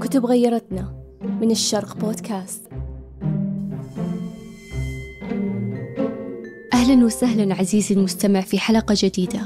كتب 0.00 0.26
غيرتنا 0.26 0.94
من 1.40 1.50
الشرق 1.50 1.96
بودكاست. 1.96 2.62
أهلا 6.74 7.04
وسهلا 7.04 7.54
عزيزي 7.54 7.94
المستمع 7.94 8.40
في 8.40 8.58
حلقة 8.58 8.94
جديدة. 8.98 9.40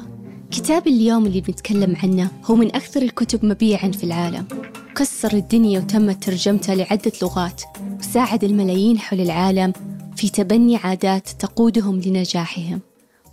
كتاب 0.51 0.87
اليوم 0.87 1.27
اللي 1.27 1.41
بنتكلم 1.41 1.97
عنه 2.03 2.31
هو 2.45 2.55
من 2.55 2.67
أكثر 2.67 3.03
الكتب 3.03 3.45
مبيعا 3.45 3.91
في 3.91 4.05
العالم. 4.05 4.47
كسر 4.97 5.33
الدنيا 5.33 5.81
وتمت 5.81 6.25
ترجمته 6.25 6.75
لعدة 6.75 7.13
لغات 7.23 7.63
وساعد 7.99 8.45
الملايين 8.45 8.99
حول 8.99 9.21
العالم 9.21 9.73
في 10.17 10.29
تبني 10.29 10.77
عادات 10.77 11.29
تقودهم 11.29 12.01
لنجاحهم. 12.01 12.81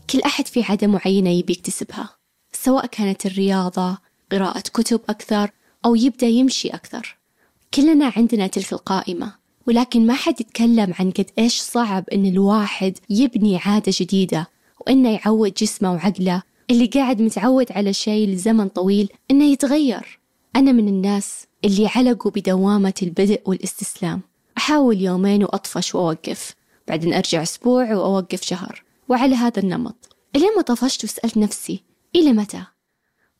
كل 0.10 0.22
أحد 0.22 0.48
في 0.48 0.64
عادة 0.64 0.88
معينة 0.88 1.30
يبي 1.30 1.54
يكتسبها 1.54 2.10
سواء 2.52 2.86
كانت 2.86 3.26
الرياضة 3.26 3.98
قراءة 4.32 4.64
كتب 4.74 5.02
أكثر 5.10 5.52
أو 5.86 5.96
يبدأ 5.96 6.28
يمشي 6.28 6.70
أكثر. 6.70 7.18
كلنا 7.74 8.14
عندنا 8.16 8.48
تلك 8.48 8.74
القائمة 8.74 9.36
ولكن 9.68 10.08
ما 10.08 10.14
حد 10.14 10.42
يتكلم 10.42 10.94
عن 11.00 11.12
قد 11.12 11.26
إيش 11.40 11.60
صعب 11.60 12.10
إن 12.10 12.26
الواحد 12.26 12.98
يبني 13.10 13.58
عادة 13.58 13.94
جديدة 14.00 14.48
وإنه 14.80 15.10
يعود 15.10 15.54
جسمه 15.54 15.94
وعقله. 15.94 16.44
اللي 16.72 16.86
قاعد 16.86 17.22
متعود 17.22 17.72
على 17.72 17.94
شيء 17.94 18.30
لزمن 18.30 18.68
طويل 18.68 19.10
إنه 19.32 19.46
يتغير. 19.46 20.20
أنا 20.56 20.72
من 20.72 20.88
الناس 20.88 21.48
اللي 21.66 21.88
علقوا 21.88 22.32
بدوامة 22.32 22.94
البدء 23.04 23.42
والاستسلام. 23.46 24.22
أحاول 24.58 25.02
يومين 25.02 25.44
وأطفش 25.44 25.96
وأوقف. 25.96 26.56
بعدين 26.88 27.14
أرجع 27.14 27.44
أسبوع 27.44 27.96
وأوقف 27.96 28.42
شهر. 28.42 28.84
وعلى 29.10 29.36
هذا 29.36 29.60
النمط. 29.60 30.16
إلين 30.36 30.50
ما 30.56 30.62
طفشت 30.62 31.04
وسألت 31.04 31.38
نفسي 31.38 31.84
إلى 32.16 32.34
متى؟ 32.34 32.64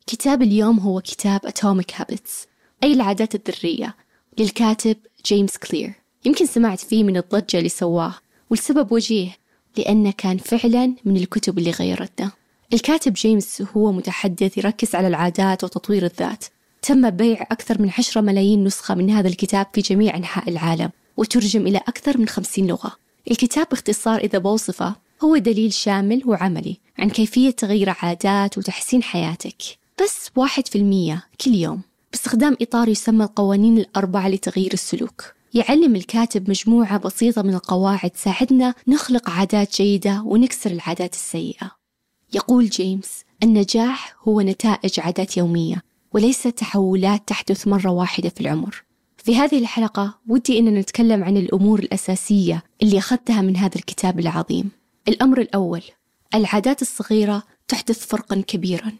كتاب 0.10 0.42
اليوم 0.42 0.80
هو 0.80 1.02
كتاب 1.02 1.42
Atomic 1.48 1.96
Habits 1.96 2.48
أي 2.84 2.94
العادات 2.94 3.36
الذرية 3.36 3.96
للكاتب 4.38 4.98
جيمس 5.26 5.58
كلير 5.58 5.94
يمكن 6.26 6.46
سمعت 6.46 6.80
فيه 6.80 7.04
من 7.04 7.18
الضجة 7.18 7.58
اللي 7.58 7.70
سواه 7.70 8.14
والسبب 8.50 8.92
وجيه 8.92 9.38
لأنه 9.78 10.14
كان 10.18 10.38
فعلا 10.38 10.96
من 11.06 11.18
الكتب 11.18 11.58
اللي 11.58 11.72
غيرتنا 11.72 12.32
الكاتب 12.74 13.14
جيمس 13.14 13.64
هو 13.78 13.92
متحدث 13.92 14.58
يركز 14.58 14.96
على 14.96 15.08
العادات 15.08 15.64
وتطوير 15.64 16.06
الذات. 16.06 16.46
تم 16.82 17.10
بيع 17.10 17.42
أكثر 17.42 17.82
من 17.82 17.90
عشرة 17.98 18.22
ملايين 18.22 18.64
نسخة 18.64 18.96
من 18.96 19.10
هذا 19.10 19.28
الكتاب 19.28 19.68
في 19.74 19.82
جميع 19.82 20.18
أنحاء 20.18 20.50
العالم 20.50 20.90
وترجم 21.18 21.68
إلى 21.68 21.78
أكثر 21.78 22.18
من 22.18 22.28
خمسين 22.28 22.68
لغة. 22.68 22.92
الكتاب 23.32 23.68
باختصار 23.70 24.20
إذا 24.20 24.40
بوصفه 24.40 24.96
هو 25.24 25.38
دليل 25.38 25.74
شامل 25.74 26.24
وعملي 26.26 26.78
عن 27.00 27.10
كيفية 27.10 27.50
تغيير 27.50 27.90
عادات 28.02 28.58
وتحسين 28.58 29.04
حياتك. 29.04 29.80
بس 30.02 30.30
واحد 30.36 30.68
في 30.68 30.78
المية 30.78 31.24
كل 31.46 31.52
يوم. 31.52 31.82
باستخدام 32.12 32.58
إطار 32.62 32.88
يسمى 32.90 33.24
القوانين 33.24 33.78
الأربعة 33.78 34.28
لتغيير 34.30 34.74
السلوك. 34.74 35.24
يعلم 35.54 35.96
الكاتب 35.96 36.50
مجموعة 36.50 36.98
بسيطة 36.98 37.42
من 37.42 37.54
القواعد 37.54 38.10
تساعدنا 38.10 38.74
نخلق 38.88 39.30
عادات 39.30 39.76
جيدة 39.76 40.22
ونكسر 40.26 40.72
العادات 40.72 41.14
السيئة. 41.14 41.72
يقول 42.34 42.70
جيمس 42.70 43.24
النجاح 43.44 44.16
هو 44.28 44.42
نتائج 44.42 45.00
عادات 45.00 45.38
يومية 45.38 45.84
وليس 46.14 46.44
تحولات 46.44 47.28
تحدث 47.28 47.68
مرة 47.68 47.90
واحدة 47.90 48.30
في 48.30 48.42
العمر. 48.42 48.84
في 49.18 49.36
هذه 49.36 49.60
الحلقة 49.60 50.20
ودي 50.28 50.60
أننا 50.60 50.80
نتكلم 50.80 51.24
عن 51.24 51.38
الأمور 51.38 51.80
الأساسية 51.80 52.64
اللي 52.84 52.98
أخذتها 52.98 53.42
من 53.42 53.58
هذا 53.58 53.76
الكتاب 53.76 54.20
العظيم. 54.20 54.72
الأمر 55.08 55.42
الأول 55.42 55.82
العادات 56.36 56.82
الصغيرة 56.82 57.44
تحدث 57.68 58.06
فرقا 58.06 58.44
كبيرا. 58.48 58.92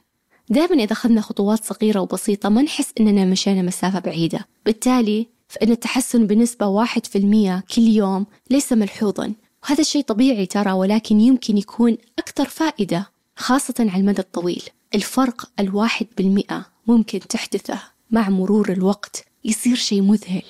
دائما 0.50 0.84
إذا 0.84 0.92
أخذنا 0.92 1.22
خطوات 1.22 1.64
صغيرة 1.64 2.00
وبسيطة 2.00 2.50
ما 2.50 2.62
نحس 2.62 2.94
أننا 3.00 3.26
مشينا 3.26 3.62
مسافة 3.62 4.00
بعيدة. 4.00 4.48
بالتالي 4.66 5.28
فإن 5.48 5.72
التحسن 5.72 6.28
بنسبة 6.28 6.68
واحد 6.68 7.06
في 7.06 7.18
المية 7.18 7.64
كل 7.76 7.82
يوم 7.82 8.26
ليس 8.50 8.74
ملحوظا. 8.74 9.34
وهذا 9.64 9.82
الشيء 9.82 10.04
طبيعي 10.04 10.46
ترى 10.46 10.72
ولكن 10.72 11.20
يمكن 11.20 11.58
يكون 11.58 11.98
أكثر 12.20 12.46
فائدة 12.46 13.10
خاصة 13.36 13.76
على 13.80 14.02
المدى 14.02 14.22
الطويل. 14.22 14.64
الفرق 14.96 15.50
الواحد 15.60 16.08
بالمئة 16.18 16.66
ممكن 16.88 17.20
تحدثه 17.20 17.82
مع 18.12 18.30
مرور 18.30 18.72
الوقت 18.72 19.26
يصير 19.46 19.76
شيء 19.76 20.02
مذهل. 20.02 20.44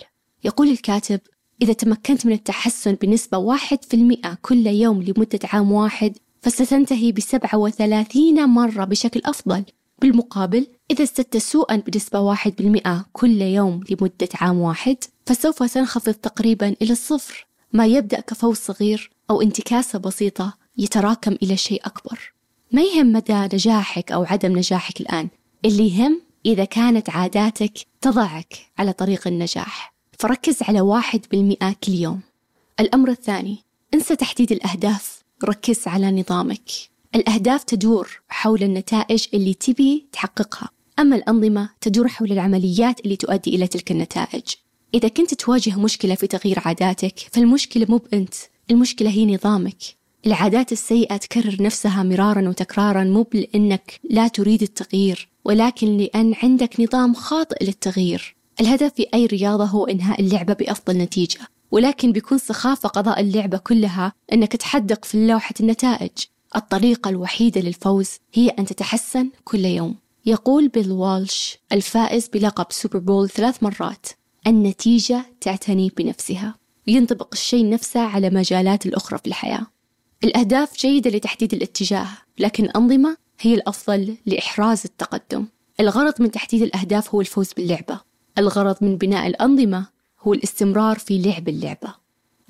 يقول 0.43 0.69
الكاتب 0.69 1.19
إذا 1.61 1.73
تمكنت 1.73 2.25
من 2.25 2.33
التحسن 2.33 2.93
بنسبة 3.01 3.37
واحد 3.37 3.83
في 3.83 3.93
المئة 3.93 4.37
كل 4.41 4.67
يوم 4.67 5.03
لمدة 5.03 5.39
عام 5.43 5.71
واحد 5.71 6.17
فستنتهي 6.41 7.11
بسبعة 7.11 7.57
وثلاثين 7.57 8.45
مرة 8.45 8.85
بشكل 8.85 9.21
أفضل. 9.25 9.63
بالمقابل 10.01 10.67
إذا 10.91 11.03
ازددت 11.03 11.37
سوءا 11.37 11.75
بنسبة 11.75 12.19
واحد 12.19 12.53
بالمئة 12.55 13.05
كل 13.13 13.41
يوم 13.41 13.83
لمدة 13.89 14.29
عام 14.33 14.59
واحد 14.59 14.97
فسوف 15.25 15.63
تنخفض 15.63 16.13
تقريبا 16.13 16.75
إلى 16.81 16.91
الصفر 16.91 17.47
ما 17.73 17.85
يبدأ 17.85 18.19
كفوز 18.19 18.57
صغير 18.57 19.11
أو 19.29 19.41
انتكاسة 19.41 19.99
بسيطة 19.99 20.53
يتراكم 20.77 21.31
إلى 21.43 21.57
شيء 21.57 21.81
أكبر. 21.85 22.33
ما 22.71 22.81
يهم 22.81 23.13
مدى 23.13 23.33
نجاحك 23.33 24.11
أو 24.11 24.23
عدم 24.23 24.57
نجاحك 24.57 25.01
الآن؟ 25.01 25.29
اللي 25.65 25.89
يهم 25.89 26.21
إذا 26.45 26.65
كانت 26.65 27.09
عاداتك 27.09 27.73
تضعك 28.01 28.53
على 28.77 28.93
طريق 28.93 29.27
النجاح. 29.27 29.93
فركز 30.19 30.63
على 30.63 30.81
واحد 30.81 31.25
بالمئة 31.31 31.75
كل 31.83 31.93
يوم. 31.93 32.21
الأمر 32.79 33.09
الثاني 33.09 33.57
انسى 33.93 34.15
تحديد 34.15 34.51
الأهداف. 34.51 35.23
ركز 35.43 35.87
على 35.87 36.11
نظامك. 36.11 36.88
الأهداف 37.15 37.63
تدور 37.63 38.21
حول 38.29 38.63
النتائج 38.63 39.25
اللي 39.33 39.53
تبي 39.53 40.07
تحققها 40.11 40.69
أما 40.99 41.15
الأنظمة 41.15 41.69
تدور 41.81 42.07
حول 42.07 42.31
العمليات 42.31 42.99
اللي 42.99 43.15
تؤدي 43.15 43.55
إلى 43.55 43.67
تلك 43.67 43.91
النتائج. 43.91 44.43
إذا 44.93 45.07
كنت 45.07 45.33
تواجه 45.33 45.79
مشكلة 45.79 46.15
في 46.15 46.27
تغيير 46.27 46.59
عاداتك 46.65 47.19
فالمشكلة 47.31 47.85
مو 47.89 47.97
بأنت 47.97 48.33
المشكلة 48.71 49.09
هي 49.09 49.35
نظامك. 49.35 49.83
العادات 50.25 50.71
السيئة 50.71 51.17
تكرر 51.17 51.57
نفسها 51.61 52.03
مرارا 52.03 52.49
وتكرارا 52.49 53.03
مو 53.03 53.27
لأنك 53.33 53.99
لا 54.09 54.27
تريد 54.27 54.61
التغيير 54.61 55.29
ولكن 55.45 55.97
لأن 55.97 56.33
عندك 56.43 56.79
نظام 56.79 57.13
خاطئ 57.13 57.65
للتغيير. 57.65 58.35
الهدف 58.61 58.93
في 58.93 59.05
أي 59.13 59.25
رياضة 59.25 59.65
هو 59.65 59.85
إنهاء 59.85 60.21
اللعبة 60.21 60.53
بأفضل 60.53 60.97
نتيجة 60.97 61.39
ولكن 61.71 62.11
بيكون 62.11 62.37
سخافة 62.37 62.89
قضاء 62.89 63.19
اللعبة 63.19 63.57
كلها 63.57 64.13
أنك 64.33 64.55
تحدق 64.55 65.05
في 65.05 65.27
لوحة 65.27 65.53
النتائج. 65.59 66.11
الطريقة 66.55 67.09
الوحيدة 67.09 67.61
للفوز 67.61 68.09
هي 68.33 68.49
أن 68.49 68.65
تتحسن 68.65 69.29
كل 69.43 69.65
يوم. 69.65 69.95
يقول 70.25 70.67
بيل 70.67 70.91
والش 70.91 71.57
الفائز 71.71 72.27
بلقب 72.27 72.65
سوبر 72.69 72.99
بول 72.99 73.29
ثلاث 73.29 73.63
مرات. 73.63 74.07
النتيجة 74.47 75.25
تعتني 75.41 75.91
بنفسها. 75.97 76.55
وينطبق 76.87 77.29
الشيء 77.33 77.69
نفسه 77.69 77.99
على 77.99 78.29
مجالات 78.29 78.85
الأخرى 78.85 79.19
في 79.19 79.27
الحياة. 79.27 79.67
الأهداف 80.23 80.77
جيدة 80.77 81.09
لتحديد 81.09 81.53
الاتجاه 81.53 82.07
لكن 82.39 82.63
الأنظمة 82.63 83.17
هي 83.39 83.53
الأفضل 83.53 84.17
لإحراز 84.25 84.81
التقدم. 84.85 85.45
الغرض 85.79 86.21
من 86.21 86.31
تحديد 86.31 86.61
الأهداف 86.61 87.15
هو 87.15 87.21
الفوز 87.21 87.53
باللعبة. 87.53 87.99
الغرض 88.37 88.75
من 88.81 88.97
بناء 88.97 89.27
الأنظمة 89.27 89.87
هو 90.21 90.33
الاستمرار 90.33 90.99
في 90.99 91.21
لعب 91.21 91.49
اللعبة. 91.49 91.93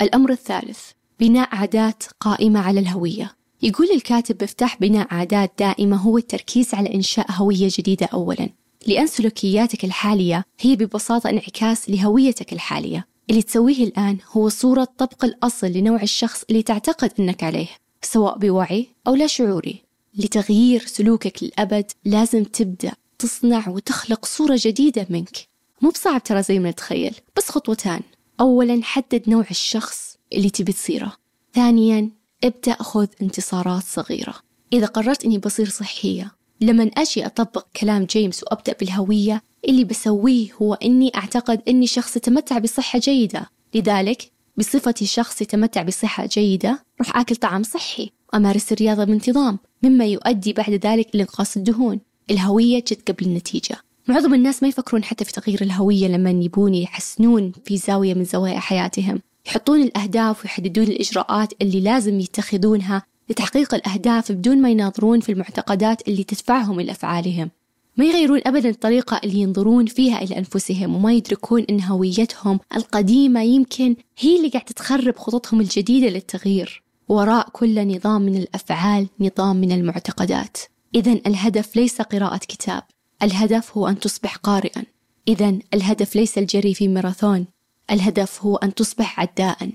الأمر 0.01 0.31
الثالث 0.31 0.79
بناء 1.19 1.55
عادات 1.55 2.03
قائمة 2.19 2.59
على 2.59 2.79
الهوية. 2.79 3.38
يقول 3.61 3.87
الكاتب 3.91 4.43
مفتاح 4.43 4.79
بناء 4.79 5.07
عادات 5.13 5.51
دائمة 5.59 5.97
هو 5.97 6.17
التركيز 6.17 6.73
على 6.73 6.95
إنشاء 6.95 7.31
هوية 7.31 7.69
جديدة 7.71 8.05
أولا. 8.13 8.49
لأن 8.87 9.07
سلوكياتك 9.07 9.85
الحالية 9.85 10.45
هي 10.59 10.75
ببساطة 10.75 11.29
انعكاس 11.29 11.89
لهويتك 11.89 12.53
الحالية. 12.53 13.07
اللي 13.29 13.41
تسويه 13.41 13.83
الآن 13.83 14.17
هو 14.31 14.49
صورة 14.49 14.87
طبق 14.97 15.25
الأصل 15.25 15.67
لنوع 15.67 16.01
الشخص 16.01 16.43
اللي 16.49 16.63
تعتقد 16.63 17.11
أنك 17.19 17.43
عليه 17.43 17.67
سواء 18.01 18.37
بوعي 18.37 18.87
أو 19.07 19.15
لا 19.15 19.27
شعوري. 19.27 19.83
لتغيير 20.17 20.85
سلوكك 20.85 21.43
للأبد 21.43 21.91
لازم 22.05 22.43
تبدأ 22.43 22.91
تصنع 23.19 23.69
وتخلق 23.69 24.25
صورة 24.25 24.59
جديدة 24.61 25.07
منك. 25.09 25.37
مو 25.81 25.89
بصعب 25.89 26.23
ترى 26.23 26.43
زي 26.43 26.59
ما 26.59 26.69
نتخيل 26.69 27.15
بس 27.37 27.49
خطوتان. 27.49 28.01
أولا 28.39 28.79
حدد 28.83 29.29
نوع 29.29 29.45
الشخص 29.51 30.17
اللي 30.33 30.49
تبي 30.49 30.73
تصيره. 30.73 31.13
ثانيا 31.53 32.18
ابدأ 32.43 32.73
خذ 32.73 33.07
انتصارات 33.21 33.83
صغيرة. 33.83 34.35
إذا 34.73 34.85
قررت 34.85 35.25
أني 35.25 35.37
بصير 35.37 35.69
صحية 35.69 36.31
لما 36.61 36.83
أجي 36.83 37.25
أطبق 37.25 37.65
كلام 37.75 38.05
جيمس 38.05 38.43
وأبدأ 38.43 38.75
بالهوية 38.79 39.41
اللي 39.67 39.83
بسويه 39.83 40.53
هو 40.61 40.73
أني 40.73 41.11
أعتقد 41.15 41.61
أني 41.67 41.87
شخص 41.87 42.17
يتمتع 42.17 42.57
بصحة 42.57 42.99
جيدة. 42.99 43.49
لذلك 43.75 44.31
بصفتي 44.57 45.05
شخص 45.05 45.41
يتمتع 45.41 45.81
بصحة 45.81 46.25
جيدة 46.25 46.83
راح 46.99 47.17
آكل 47.17 47.35
طعام 47.35 47.63
صحي 47.63 48.11
وأمارس 48.33 48.71
الرياضة 48.71 49.03
بانتظام 49.03 49.59
مما 49.83 50.05
يؤدي 50.05 50.53
بعد 50.53 50.85
ذلك 50.85 51.09
لإنقاص 51.13 51.57
الدهون. 51.57 51.99
الهوية 52.31 52.79
جت 52.79 53.11
قبل 53.11 53.25
النتيجة. 53.25 53.77
معظم 54.07 54.33
الناس 54.33 54.63
ما 54.63 54.69
يفكرون 54.69 55.03
حتى 55.03 55.25
في 55.25 55.31
تغيير 55.31 55.61
الهوية 55.61 56.07
لما 56.07 56.29
يبون 56.29 56.75
يحسنون 56.75 57.51
في 57.65 57.77
زاوية 57.77 58.13
من 58.13 58.23
زوايا 58.23 58.59
حياتهم. 58.59 59.21
يحطون 59.49 59.81
الأهداف 59.81 60.43
ويحددون 60.43 60.83
الإجراءات 60.83 61.53
اللي 61.61 61.81
لازم 61.81 62.19
يتخذونها 62.19 63.03
لتحقيق 63.29 63.73
الأهداف 63.73 64.31
بدون 64.31 64.61
ما 64.61 64.69
يناظرون 64.69 65.19
في 65.19 65.31
المعتقدات 65.31 66.07
اللي 66.07 66.23
تدفعهم 66.23 66.79
إلى 66.79 66.91
أفعالهم. 66.91 67.51
ما 67.97 68.05
يغيرون 68.05 68.41
أبدا 68.45 68.69
الطريقة 68.69 69.21
اللي 69.23 69.39
ينظرون 69.39 69.85
فيها 69.85 70.21
إلى 70.21 70.37
أنفسهم 70.37 70.95
وما 70.95 71.13
يدركون 71.13 71.65
أن 71.69 71.83
هويتهم 71.83 72.59
القديمة 72.75 73.41
يمكن 73.41 73.95
هي 74.19 74.37
اللي 74.37 74.49
قاعدة 74.49 74.71
تخرب 74.75 75.17
خططهم 75.17 75.61
الجديدة 75.61 76.07
للتغيير. 76.07 76.83
وراء 77.07 77.49
كل 77.49 77.95
نظام 77.95 78.21
من 78.21 78.35
الأفعال 78.35 79.07
نظام 79.19 79.55
من 79.55 79.71
المعتقدات. 79.71 80.57
إذا 80.95 81.11
الهدف 81.11 81.75
ليس 81.75 82.01
قراءة 82.01 82.37
كتاب. 82.37 82.83
الهدف 83.23 83.77
هو 83.77 83.87
أن 83.87 83.99
تصبح 83.99 84.35
قارئا. 84.35 84.83
إذا 85.27 85.59
الهدف 85.73 86.15
ليس 86.15 86.37
الجري 86.37 86.73
في 86.73 86.87
ماراثون. 86.87 87.45
الهدف 87.91 88.43
هو 88.43 88.55
أن 88.55 88.73
تصبح 88.73 89.19
عداء. 89.19 89.69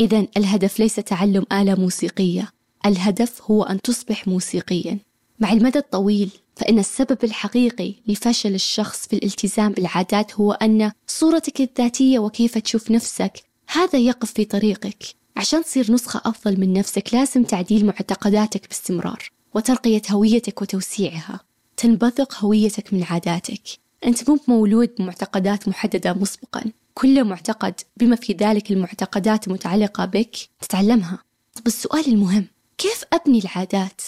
إذا 0.00 0.26
الهدف 0.36 0.78
ليس 0.78 0.94
تعلم 0.94 1.44
آلة 1.52 1.74
موسيقية. 1.74 2.52
الهدف 2.86 3.42
هو 3.50 3.62
أن 3.62 3.80
تصبح 3.80 4.28
موسيقيا. 4.28 4.98
مع 5.40 5.52
المدى 5.52 5.78
الطويل 5.78 6.30
فإن 6.56 6.78
السبب 6.78 7.18
الحقيقي 7.24 7.94
لفشل 8.06 8.54
الشخص 8.54 9.06
في 9.06 9.16
الالتزام 9.16 9.72
بالعادات 9.72 10.34
هو 10.34 10.52
أن 10.52 10.92
صورتك 11.06 11.60
الذاتية 11.60 12.18
وكيف 12.18 12.58
تشوف 12.58 12.90
نفسك 12.90 13.32
هذا 13.68 13.98
يقف 13.98 14.32
في 14.32 14.44
طريقك. 14.44 15.04
عشان 15.36 15.64
تصير 15.64 15.92
نسخة 15.92 16.20
أفضل 16.24 16.60
من 16.60 16.72
نفسك 16.72 17.14
لازم 17.14 17.44
تعديل 17.44 17.86
معتقداتك 17.86 18.68
باستمرار 18.68 19.30
وترقية 19.54 20.02
هويتك 20.10 20.62
وتوسيعها. 20.62 21.40
تنبثق 21.76 22.44
هويتك 22.44 22.94
من 22.94 23.02
عاداتك. 23.02 23.62
أنت 24.06 24.30
مو 24.30 24.38
مولود 24.48 24.90
بمعتقدات 24.98 25.68
محددة 25.68 26.12
مسبقا. 26.12 26.64
كل 26.98 27.24
معتقد 27.24 27.74
بما 27.96 28.16
في 28.16 28.32
ذلك 28.32 28.70
المعتقدات 28.70 29.46
المتعلقة 29.46 30.04
بك 30.04 30.36
تتعلمها. 30.60 31.18
طب 31.54 31.66
السؤال 31.66 32.06
المهم 32.06 32.46
كيف 32.78 33.04
أبني 33.12 33.38
العادات؟ 33.38 34.00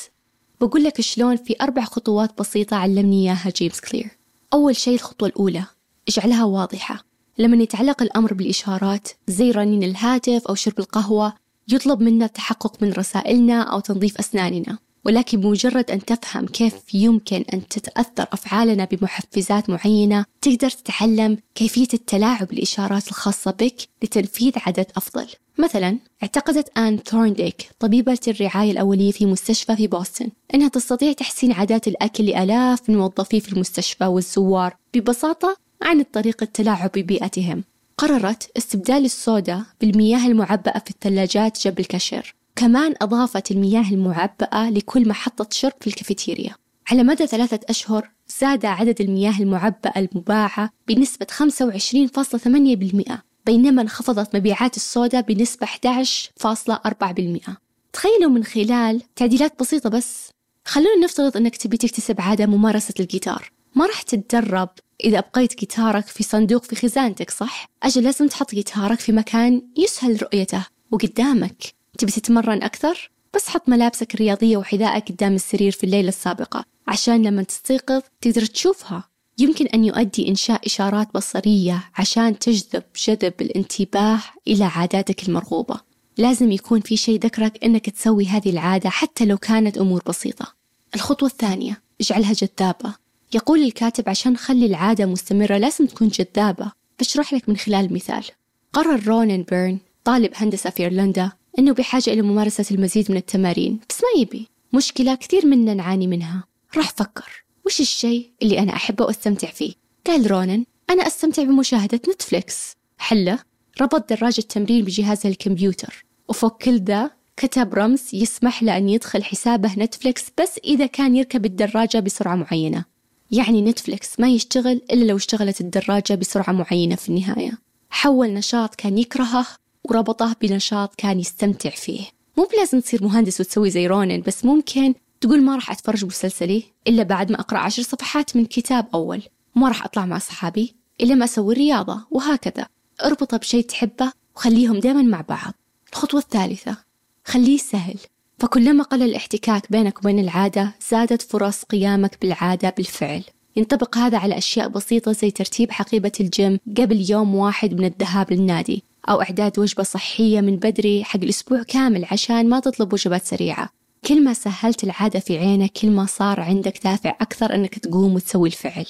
بقول 0.60 0.84
لك 0.84 1.00
شلون 1.00 1.36
في 1.36 1.56
أربع 1.60 1.84
خطوات 1.84 2.38
بسيطة 2.38 2.76
علمني 2.76 3.22
إياها 3.22 3.52
جيمس 3.56 3.80
كلير. 3.80 4.10
أول 4.52 4.76
شيء 4.76 4.94
الخطوة 4.94 5.28
الأولى 5.28 5.64
اجعلها 6.08 6.44
واضحة. 6.44 7.04
لما 7.38 7.62
يتعلق 7.62 8.02
الأمر 8.02 8.34
بالإشارات 8.34 9.08
زي 9.28 9.50
رنين 9.50 9.82
الهاتف 9.82 10.46
أو 10.48 10.54
شرب 10.54 10.78
القهوة 10.78 11.34
يطلب 11.68 12.02
منا 12.02 12.24
التحقق 12.24 12.82
من 12.82 12.92
رسائلنا 12.92 13.62
أو 13.62 13.80
تنظيف 13.80 14.18
أسناننا. 14.18 14.78
ولكن 15.04 15.40
بمجرد 15.40 15.90
أن 15.90 16.04
تفهم 16.04 16.46
كيف 16.46 16.94
يمكن 16.94 17.44
أن 17.52 17.68
تتأثر 17.68 18.26
أفعالنا 18.32 18.84
بمحفزات 18.84 19.70
معينة 19.70 20.24
تقدر 20.40 20.70
تتعلم 20.70 21.38
كيفية 21.54 21.88
التلاعب 21.94 22.46
بالإشارات 22.46 23.08
الخاصة 23.08 23.50
بك 23.50 23.76
لتنفيذ 24.02 24.52
عدد 24.56 24.86
أفضل. 24.96 25.26
مثلا 25.58 25.98
اعتقدت 26.22 26.78
آن 26.78 26.98
ثورنديك 26.98 27.70
طبيبة 27.78 28.18
الرعاية 28.28 28.70
الأولية 28.70 29.12
في 29.12 29.26
مستشفى 29.26 29.76
في 29.76 29.86
بوسطن 29.86 30.28
أنها 30.54 30.68
تستطيع 30.68 31.12
تحسين 31.12 31.52
عادات 31.52 31.88
الأكل 31.88 32.26
لآلاف 32.26 32.90
من 32.90 32.96
موظفي 32.96 33.40
في 33.40 33.52
المستشفى 33.52 34.06
والزوار 34.06 34.76
ببساطة 34.94 35.56
عن 35.82 36.00
الطريق 36.00 36.42
التلاعب 36.42 36.90
ببيئتهم. 36.94 37.64
قررت 37.98 38.50
استبدال 38.56 39.04
الصودا 39.04 39.64
بالمياه 39.80 40.26
المعبأة 40.26 40.78
في 40.78 40.90
الثلاجات 40.90 41.58
جنب 41.64 41.80
الكشر 41.80 42.34
كمان 42.60 42.94
أضافت 43.02 43.50
المياه 43.50 43.90
المعبأة 43.90 44.70
لكل 44.70 45.08
محطة 45.08 45.48
شرب 45.52 45.72
في 45.80 45.86
الكافيتيريا. 45.86 46.54
على 46.90 47.02
مدى 47.02 47.26
ثلاثة 47.26 47.60
أشهر 47.68 48.10
زاد 48.40 48.66
عدد 48.66 49.00
المياه 49.00 49.38
المعبأة 49.40 49.92
المباعة 49.96 50.70
بنسبة 50.88 51.26
25.8% 51.30 53.12
بينما 53.46 53.82
انخفضت 53.82 54.36
مبيعات 54.36 54.76
الصودا 54.76 55.20
بنسبة 55.20 55.66
11.4% 55.66 57.50
تخيلوا 57.92 58.30
من 58.30 58.44
خلال 58.44 59.02
تعديلات 59.16 59.60
بسيطة 59.60 59.90
بس. 59.90 60.30
خلونا 60.64 61.04
نفترض 61.04 61.36
أنك 61.36 61.56
تبي 61.56 61.76
تكتسب 61.76 62.20
عادة 62.20 62.46
ممارسة 62.46 62.94
الجيتار. 63.00 63.52
ما 63.74 63.86
راح 63.86 64.02
تتدرب 64.02 64.68
إذا 65.04 65.18
أبقيت 65.18 65.60
جيتارك 65.60 66.06
في 66.06 66.22
صندوق 66.22 66.64
في 66.64 66.76
خزانتك 66.76 67.30
صح؟ 67.30 67.68
أجل 67.82 68.02
لازم 68.02 68.26
تحط 68.26 68.54
جيتارك 68.54 69.00
في 69.00 69.12
مكان 69.12 69.62
يسهل 69.76 70.22
رؤيته. 70.22 70.66
وقدامك 70.90 71.79
تبي 71.98 72.12
تتمرن 72.12 72.62
أكثر؟ 72.62 73.10
بس 73.34 73.48
حط 73.48 73.68
ملابسك 73.68 74.14
الرياضية 74.14 74.56
وحذائك 74.56 75.08
قدام 75.08 75.34
السرير 75.34 75.72
في 75.72 75.84
الليلة 75.84 76.08
السابقة 76.08 76.64
عشان 76.88 77.22
لما 77.22 77.42
تستيقظ 77.42 78.02
تقدر 78.20 78.46
تشوفها. 78.46 79.10
يمكن 79.38 79.66
أن 79.66 79.84
يؤدي 79.84 80.28
إنشاء 80.28 80.66
إشارات 80.66 81.08
بصرية 81.14 81.84
عشان 81.94 82.38
تجذب 82.38 82.82
جذب 83.06 83.34
الانتباه 83.40 84.20
إلى 84.48 84.64
عاداتك 84.64 85.28
المرغوبة. 85.28 85.80
لازم 86.18 86.52
يكون 86.52 86.80
في 86.80 86.96
شيء 86.96 87.20
ذكرك 87.20 87.64
أنك 87.64 87.90
تسوي 87.90 88.26
هذه 88.26 88.50
العادة 88.50 88.90
حتى 88.90 89.24
لو 89.24 89.36
كانت 89.38 89.78
أمور 89.78 90.02
بسيطة. 90.06 90.54
الخطوة 90.94 91.28
الثانية 91.28 91.82
اجعلها 92.00 92.32
جذابة. 92.32 92.94
يقول 93.34 93.62
الكاتب 93.62 94.08
عشان 94.08 94.36
خلي 94.36 94.66
العادة 94.66 95.06
مستمرة 95.06 95.56
لازم 95.58 95.86
تكون 95.86 96.08
جذابة. 96.08 96.72
بشرح 97.00 97.32
لك 97.32 97.48
من 97.48 97.56
خلال 97.56 97.94
مثال. 97.94 98.24
قرر 98.72 99.06
رونن 99.06 99.42
بيرن 99.42 99.78
طالب 100.04 100.30
هندسة 100.34 100.70
في 100.70 100.82
إيرلندا 100.82 101.32
أنه 101.58 101.72
بحاجة 101.72 102.10
إلى 102.10 102.22
ممارسة 102.22 102.64
المزيد 102.70 103.10
من 103.10 103.16
التمارين. 103.16 103.80
بس 103.90 104.00
ما 104.00 104.20
يبي. 104.20 104.48
مشكلة 104.72 105.14
كثير 105.14 105.46
منا 105.46 105.74
نعاني 105.74 106.06
منها. 106.06 106.44
راح 106.76 106.90
فكر. 106.90 107.44
وش 107.66 107.80
الشيء 107.80 108.30
اللي 108.42 108.58
أنا 108.58 108.72
أحبه 108.72 109.04
وأستمتع 109.04 109.50
فيه؟ 109.50 109.72
قال 110.06 110.30
رونان 110.30 110.64
أنا 110.90 111.06
أستمتع 111.06 111.42
بمشاهدة 111.42 112.00
Netflix. 112.14 112.76
حلة. 112.98 113.38
ربط 113.80 114.12
دراجة 114.12 114.38
التمرين 114.38 114.84
بجهاز 114.84 115.26
الكمبيوتر. 115.26 116.04
وفوق 116.28 116.62
كل 116.62 116.84
ذا 116.84 117.10
كتب 117.36 117.74
رمز 117.74 118.02
يسمح 118.12 118.62
له 118.62 118.76
أن 118.76 118.88
يدخل 118.88 119.24
حسابه 119.24 119.74
Netflix 119.78 120.24
بس 120.40 120.60
إذا 120.64 120.86
كان 120.86 121.16
يركب 121.16 121.46
الدراجة 121.46 121.98
بسرعة 121.98 122.36
معينة. 122.36 122.84
يعني 123.30 123.62
Netflix 123.62 124.20
ما 124.20 124.28
يشتغل 124.28 124.80
إلا 124.92 125.04
لو 125.04 125.16
اشتغلت 125.16 125.60
الدراجة 125.60 126.14
بسرعة 126.14 126.52
معينة 126.52 126.94
في 126.96 127.08
النهاية. 127.08 127.58
حول 127.90 128.28
نشاط 128.28 128.74
كان 128.74 128.98
يكرهه 128.98 129.46
وربطه 129.84 130.36
بنشاط 130.42 130.94
كان 130.94 131.20
يستمتع 131.20 131.70
فيه. 131.70 132.06
مو 132.36 132.48
بلازم 132.52 132.80
تصير 132.80 133.04
مهندس 133.04 133.40
وتسوي 133.40 133.70
زي 133.70 133.86
رونن 133.86 134.20
بس 134.20 134.44
ممكن 134.44 134.94
تقول 135.20 135.42
ما 135.42 135.54
راح 135.54 135.70
أتفرج 135.70 136.04
مسلسلي 136.04 136.64
إلا 136.88 137.02
بعد 137.02 137.32
ما 137.32 137.40
أقرأ 137.40 137.58
عشر 137.58 137.82
صفحات 137.82 138.36
من 138.36 138.44
كتاب 138.46 138.86
أول. 138.94 139.22
ما 139.54 139.68
راح 139.68 139.84
أطلع 139.84 140.06
مع 140.06 140.18
صحابي 140.18 140.74
إلا 141.00 141.14
ما 141.14 141.24
أسوي 141.24 141.54
الرياضة 141.54 142.06
وهكذا. 142.10 142.66
اربطه 143.04 143.36
بشيء 143.36 143.64
تحبه 143.64 144.12
وخليهم 144.36 144.80
دائما 144.80 145.02
مع 145.02 145.20
بعض. 145.20 145.54
الخطوة 145.92 146.20
الثالثة 146.20 146.76
خليه 147.24 147.58
سهل. 147.58 147.98
فكلما 148.38 148.84
قل 148.84 149.02
الاحتكاك 149.02 149.72
بينك 149.72 149.98
وبين 149.98 150.18
العادة 150.18 150.74
زادت 150.90 151.22
فرص 151.22 151.64
قيامك 151.64 152.18
بالعادة 152.22 152.74
بالفعل. 152.76 153.22
ينطبق 153.56 153.98
هذا 153.98 154.18
على 154.18 154.38
أشياء 154.38 154.68
بسيطة 154.68 155.12
زي 155.12 155.30
ترتيب 155.30 155.70
حقيبة 155.70 156.12
الجيم 156.20 156.58
قبل 156.78 157.10
يوم 157.10 157.34
واحد 157.34 157.74
من 157.74 157.84
الذهاب 157.84 158.32
للنادي. 158.32 158.82
أو 159.08 159.22
إعداد 159.22 159.58
وجبة 159.58 159.82
صحية 159.82 160.40
من 160.40 160.56
بدري 160.56 161.04
حق 161.04 161.20
الأسبوع 161.20 161.62
كامل 161.62 162.06
عشان 162.10 162.48
ما 162.48 162.60
تطلب 162.60 162.92
وجبات 162.92 163.24
سريعة. 163.24 163.68
كل 164.04 164.24
ما 164.24 164.32
سهلت 164.32 164.84
العادة 164.84 165.20
في 165.20 165.38
عينك 165.38 165.72
كل 165.72 165.90
ما 165.90 166.06
صار 166.06 166.40
عندك 166.40 166.84
دافع 166.84 167.10
أكثر 167.10 167.54
أنك 167.54 167.78
تقوم 167.78 168.14
وتسوي 168.14 168.48
الفعل. 168.48 168.86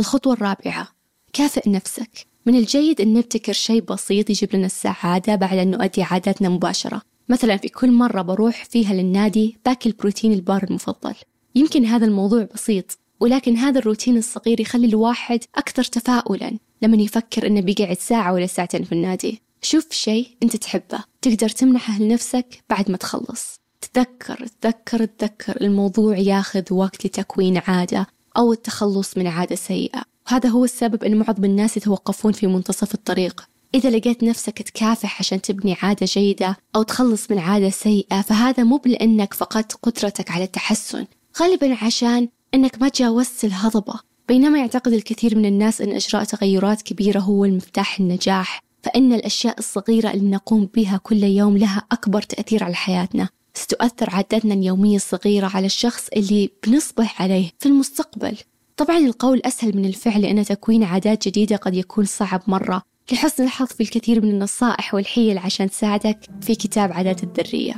الخطوة 0.00 0.32
الرابعة 0.32 0.88
كافئ 1.32 1.70
نفسك. 1.70 2.26
من 2.46 2.54
الجيد 2.54 3.00
أن 3.00 3.14
نبتكر 3.14 3.52
شيء 3.52 3.82
بسيط 3.82 4.30
يجيب 4.30 4.56
لنا 4.56 4.66
السعادة 4.66 5.34
بعد 5.34 5.58
أن 5.58 5.70
نؤدي 5.70 6.02
عاداتنا 6.02 6.48
مباشرة. 6.48 7.02
مثلا 7.28 7.56
في 7.56 7.68
كل 7.68 7.92
مرة 7.92 8.22
بروح 8.22 8.64
فيها 8.64 8.94
للنادي 8.94 9.58
باكل 9.66 9.92
بروتين 9.92 10.32
البار 10.32 10.62
المفضل. 10.62 11.14
يمكن 11.54 11.84
هذا 11.84 12.06
الموضوع 12.06 12.48
بسيط 12.54 12.98
ولكن 13.20 13.56
هذا 13.56 13.78
الروتين 13.78 14.16
الصغير 14.16 14.60
يخلي 14.60 14.86
الواحد 14.86 15.40
أكثر 15.54 15.84
تفاؤلا. 15.84 16.58
لما 16.84 17.02
يفكر 17.02 17.46
إنه 17.46 17.60
بيقعد 17.60 17.98
ساعة 17.98 18.32
ولا 18.32 18.46
ساعتين 18.46 18.84
في 18.84 18.92
النادي. 18.92 19.42
شوف 19.62 19.86
شيء 19.90 20.28
أنت 20.42 20.56
تحبه. 20.56 21.04
تقدر 21.22 21.48
تمنحه 21.48 21.98
لنفسك 21.98 22.64
بعد 22.70 22.90
ما 22.90 22.96
تخلص. 22.96 23.60
تذكر 23.92 24.46
تذكر 24.60 25.04
تذكر 25.04 25.60
الموضوع 25.60 26.18
ياخذ 26.18 26.74
وقت 26.74 27.06
لتكوين 27.06 27.58
عادة 27.66 28.06
أو 28.36 28.52
التخلص 28.52 29.16
من 29.16 29.26
عادة 29.26 29.56
سيئة. 29.56 30.02
وهذا 30.26 30.48
هو 30.48 30.64
السبب 30.64 31.04
أن 31.04 31.16
معظم 31.16 31.44
الناس 31.44 31.76
يتوقفون 31.76 32.32
في 32.32 32.46
منتصف 32.46 32.94
الطريق. 32.94 33.48
إذا 33.74 33.90
لقيت 33.90 34.24
نفسك 34.24 34.62
تكافح 34.62 35.18
عشان 35.18 35.42
تبني 35.42 35.76
عادة 35.82 36.06
جيدة 36.06 36.56
أو 36.76 36.82
تخلص 36.82 37.30
من 37.30 37.38
عادة 37.38 37.70
سيئة 37.70 38.20
فهذا 38.20 38.64
مو 38.64 38.80
لأنك 38.86 39.34
فقدت 39.34 39.72
قدرتك 39.72 40.30
على 40.30 40.44
التحسن. 40.44 41.06
غالبا 41.40 41.76
عشان 41.82 42.28
أنك 42.54 42.82
ما 42.82 42.88
تجاوزت 42.88 43.44
الهضبة. 43.44 44.00
بينما 44.28 44.58
يعتقد 44.58 44.92
الكثير 44.92 45.38
من 45.38 45.46
الناس 45.46 45.80
أن 45.80 45.92
إجراء 45.92 46.24
تغيرات 46.24 46.82
كبيرة 46.82 47.20
هو 47.20 47.44
المفتاح 47.44 48.00
النجاح 48.00 48.60
فإن 48.82 49.12
الأشياء 49.12 49.58
الصغيرة 49.58 50.10
اللي 50.10 50.30
نقوم 50.30 50.68
بها 50.74 51.00
كل 51.02 51.24
يوم 51.24 51.56
لها 51.56 51.82
أكبر 51.92 52.22
تأثير 52.22 52.64
على 52.64 52.74
حياتنا. 52.74 53.28
ستؤثر 53.54 54.10
عاداتنا 54.10 54.54
اليومية 54.54 54.96
الصغيرة 54.96 55.50
على 55.54 55.66
الشخص 55.66 56.08
اللي 56.16 56.50
بنصبح 56.66 57.22
عليه 57.22 57.50
في 57.58 57.66
المستقبل. 57.66 58.36
طبعا 58.76 58.98
القول 58.98 59.40
أسهل 59.44 59.76
من 59.76 59.84
الفعل 59.84 60.22
لأن 60.22 60.44
تكوين 60.44 60.84
عادات 60.84 61.28
جديدة 61.28 61.56
قد 61.56 61.74
يكون 61.74 62.04
صعب 62.04 62.42
مرة. 62.46 62.82
لحسن 63.12 63.44
الحظ 63.44 63.66
في 63.66 63.82
الكثير 63.82 64.20
من 64.20 64.30
النصائح 64.30 64.94
والحيل 64.94 65.38
عشان 65.38 65.70
تساعدك 65.70 66.18
في 66.40 66.54
كتاب 66.54 66.92
عادات 66.92 67.24
الذرية. 67.24 67.74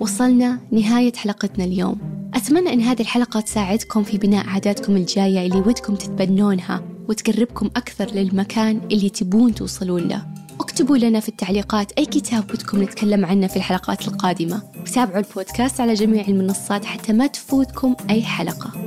وصلنا 0.00 0.60
نهاية 0.72 1.12
حلقتنا 1.12 1.64
اليوم. 1.64 2.15
أتمنى 2.36 2.72
أن 2.72 2.80
هذه 2.80 3.00
الحلقة 3.00 3.40
تساعدكم 3.40 4.02
في 4.02 4.18
بناء 4.18 4.46
عاداتكم 4.46 4.96
الجاية 4.96 5.46
اللي 5.46 5.58
ودكم 5.58 5.94
تتبنونها 5.94 6.82
وتقربكم 7.08 7.70
أكثر 7.76 8.10
للمكان 8.10 8.80
اللي 8.92 9.08
تبون 9.08 9.54
توصلون 9.54 10.08
له. 10.08 10.26
اكتبوا 10.60 10.96
لنا 10.96 11.20
في 11.20 11.28
التعليقات 11.28 11.92
أي 11.92 12.06
كتاب 12.06 12.50
ودكم 12.50 12.82
نتكلم 12.82 13.24
عنه 13.24 13.46
في 13.46 13.56
الحلقات 13.56 14.08
القادمة. 14.08 14.62
وتابعوا 14.80 15.18
البودكاست 15.18 15.80
على 15.80 15.94
جميع 15.94 16.28
المنصات 16.28 16.84
حتى 16.84 17.12
ما 17.12 17.26
تفوتكم 17.26 17.96
أي 18.10 18.22
حلقة. 18.22 18.85